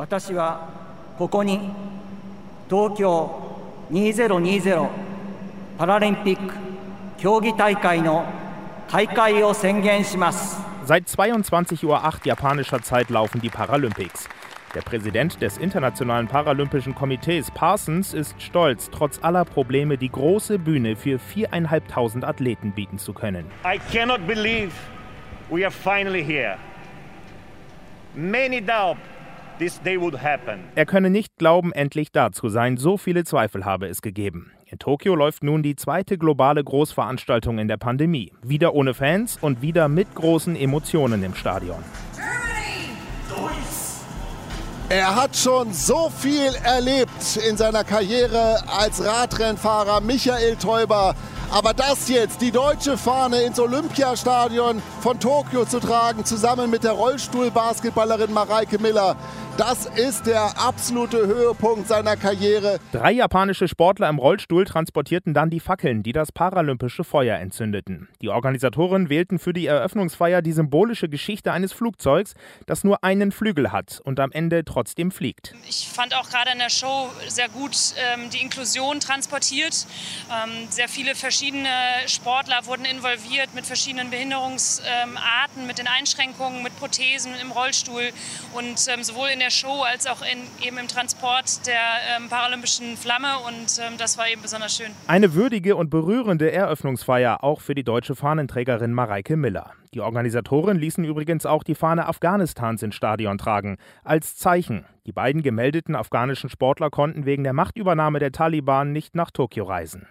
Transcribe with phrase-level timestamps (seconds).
[0.00, 0.68] 私は
[1.16, 1.58] ここに
[2.68, 3.30] 東京
[3.90, 4.88] 2020
[5.78, 6.54] パラリンピック
[7.16, 8.26] 競技大会の
[8.88, 10.58] 開会を宣言します。
[10.84, 14.28] Seit 22.08 Uhr japanischer Zeit laufen die Paralympics.
[14.74, 20.94] Der Präsident des Internationalen Paralympischen Komitees Parsons ist stolz, trotz aller Probleme die große Bühne
[20.94, 23.46] für viereinhalbtausend Athleten bieten zu können.
[23.64, 24.72] I cannot believe
[25.48, 26.58] we are finally here.
[28.14, 28.98] Many doubt
[30.75, 32.77] er könne nicht glauben, endlich da zu sein.
[32.77, 34.51] So viele Zweifel habe es gegeben.
[34.65, 38.33] In Tokio läuft nun die zweite globale Großveranstaltung in der Pandemie.
[38.41, 41.83] Wieder ohne Fans und wieder mit großen Emotionen im Stadion.
[44.89, 50.01] Er hat schon so viel erlebt in seiner Karriere als Radrennfahrer.
[50.01, 51.15] Michael Teuber
[51.51, 56.93] aber das jetzt, die deutsche Fahne ins Olympiastadion von Tokio zu tragen, zusammen mit der
[56.93, 59.17] Rollstuhlbasketballerin Mareike Miller,
[59.57, 62.79] das ist der absolute Höhepunkt seiner Karriere.
[62.93, 68.07] Drei japanische Sportler im Rollstuhl transportierten dann die Fackeln, die das paralympische Feuer entzündeten.
[68.21, 72.33] Die Organisatoren wählten für die Eröffnungsfeier die symbolische Geschichte eines Flugzeugs,
[72.65, 75.53] das nur einen Flügel hat und am Ende trotzdem fliegt.
[75.67, 79.85] Ich fand auch gerade in der Show sehr gut ähm, die Inklusion transportiert.
[80.31, 81.69] Ähm, sehr viele verschiedene verschiedene
[82.05, 88.11] Sportler wurden involviert mit verschiedenen Behinderungsarten, mit den Einschränkungen, mit Prothesen im Rollstuhl
[88.53, 91.81] und ähm, sowohl in der Show als auch in, eben im Transport der
[92.15, 94.91] ähm, paralympischen Flamme und ähm, das war eben besonders schön.
[95.07, 99.71] Eine würdige und berührende Eröffnungsfeier auch für die deutsche Fahnenträgerin Mareike Miller.
[99.95, 104.85] Die Organisatoren ließen übrigens auch die Fahne Afghanistans ins Stadion tragen, als Zeichen.
[105.07, 110.05] Die beiden gemeldeten afghanischen Sportler konnten wegen der Machtübernahme der Taliban nicht nach Tokio reisen.